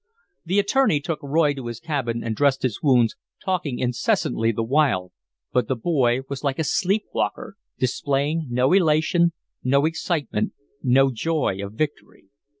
[0.43, 5.11] The attorney took Roy to his cabin and dressed his wounds, talking incessantly the while,
[5.53, 9.33] but the boy was like a sleep walker, displaying no elation,
[9.63, 12.29] no excitement, no joy of victory.